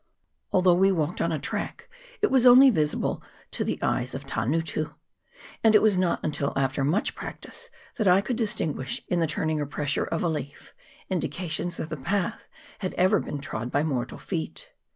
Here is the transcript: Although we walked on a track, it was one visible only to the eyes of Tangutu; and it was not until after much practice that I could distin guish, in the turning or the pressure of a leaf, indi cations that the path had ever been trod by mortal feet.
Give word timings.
Although 0.51 0.73
we 0.73 0.91
walked 0.91 1.21
on 1.21 1.31
a 1.31 1.37
track, 1.37 1.87
it 2.23 2.31
was 2.31 2.43
one 2.47 2.71
visible 2.71 3.17
only 3.23 3.27
to 3.51 3.63
the 3.63 3.77
eyes 3.83 4.15
of 4.15 4.25
Tangutu; 4.25 4.91
and 5.63 5.75
it 5.75 5.81
was 5.83 5.95
not 5.95 6.19
until 6.23 6.53
after 6.55 6.83
much 6.83 7.13
practice 7.13 7.69
that 7.99 8.07
I 8.07 8.19
could 8.19 8.35
distin 8.35 8.73
guish, 8.73 9.01
in 9.09 9.19
the 9.19 9.27
turning 9.27 9.61
or 9.61 9.65
the 9.65 9.69
pressure 9.69 10.05
of 10.05 10.23
a 10.23 10.27
leaf, 10.27 10.73
indi 11.07 11.29
cations 11.29 11.75
that 11.75 11.91
the 11.91 11.97
path 11.97 12.47
had 12.79 12.95
ever 12.95 13.19
been 13.19 13.37
trod 13.39 13.69
by 13.71 13.83
mortal 13.83 14.17
feet. 14.17 14.71